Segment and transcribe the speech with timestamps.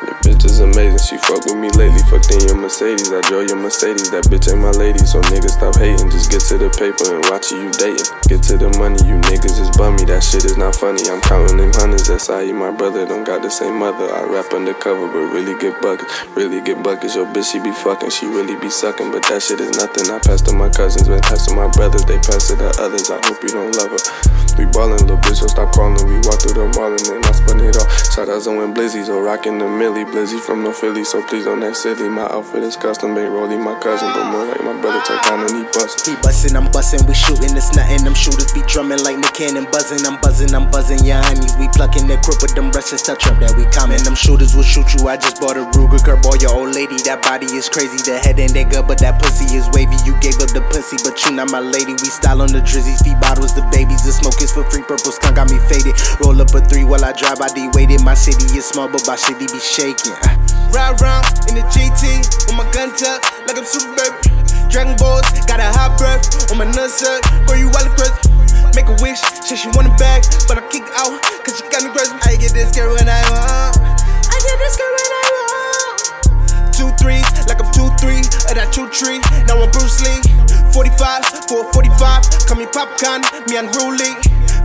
[0.00, 2.00] The bitch is amazing, she fuck with me lately.
[2.08, 4.08] Fucked in your Mercedes, I drove your Mercedes.
[4.08, 6.08] That bitch ain't my lady, so niggas stop hating.
[6.08, 8.08] Just get to the paper and watch you dating.
[8.24, 10.08] Get to the money, you niggas is bummy.
[10.08, 11.04] That shit is not funny.
[11.04, 12.08] I'm counting them hundreds.
[12.08, 14.08] That's how you, my brother, don't got the same mother.
[14.08, 16.08] I rap undercover, but really get buckets.
[16.32, 17.12] Really get buckets.
[17.12, 19.12] Your bitch, she be fucking, she really be sucking.
[19.12, 20.08] But that shit is nothing.
[20.08, 22.08] I pass to my cousins, been pass to my brothers.
[22.08, 23.12] They pass to others.
[23.12, 24.02] I hope you don't love her.
[24.56, 26.00] We ballin', little bitch, so stop calling.
[26.08, 27.04] We walk through the mall and
[28.26, 28.60] then I spun it all.
[28.60, 30.04] Shout out Blizzy, so rockin' the Millie.
[30.04, 32.08] Blizzy from no Philly, so please don't act silly.
[32.08, 35.00] My outfit is custom made, rolling my cousin, but more like my brother.
[35.04, 36.06] Talk down and he bust.
[36.06, 38.04] He bustin', I'm bustin', we shootin', it's nothing.
[38.04, 40.06] Them shooters be drumming like the cannon buzzing.
[40.06, 41.56] I'm buzzing, I'm buzzing, yeah, honeys.
[41.56, 44.02] We plucking the crib with them Russians touch up that we coming.
[44.02, 45.08] Them shooters will shoot you.
[45.08, 46.96] I just bought a Ruger curveball, your old lady.
[47.04, 47.98] That body is crazy.
[48.04, 49.96] The head ain't that good, but that pussy is wavy.
[50.04, 51.92] You gave up the pussy, but you not my lady.
[51.92, 53.79] We style on the drizzies, feed bottles, the babies.
[56.90, 58.02] While I drive, I D-weighted.
[58.02, 60.10] My city is small, but my city be shaking.
[60.74, 62.18] Ride round in the GT
[62.50, 64.18] with my gun tuck like I'm super baby.
[64.66, 67.22] Dragon balls, got a hot breath on my nutsack.
[67.46, 68.10] Girl, you wild crazy.
[68.74, 71.14] Make a wish, said she want it back, but I kick out
[71.46, 72.10] cause she got me crazy.
[72.26, 73.78] I get this girl when I want.
[74.26, 75.98] I get this girl when I want.
[76.74, 79.22] Two threes, like I'm two three, at that two tree.
[79.46, 80.18] Now I'm Bruce Lee.
[80.74, 84.10] 45, 445, call me Popcaan, me unruly.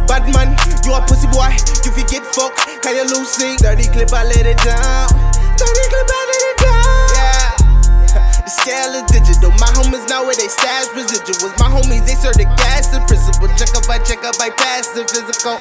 [0.07, 0.53] Bad man,
[0.85, 1.49] you a pussy boy,
[1.83, 3.57] you forget fuck, can you losing?
[3.57, 5.09] Dirty clip, I let it down.
[5.57, 7.09] Dirty clip, I let it down.
[7.17, 8.31] Yeah.
[8.45, 9.49] The scale is digital.
[9.57, 11.57] My homies now where they stash residuals.
[11.57, 13.49] My homies, they serve the gas the principal.
[13.57, 15.57] Check up, I check up, I pass the physical.